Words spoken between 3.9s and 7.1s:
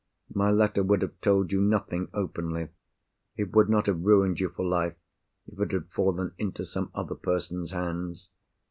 ruined you for life, if it had fallen into some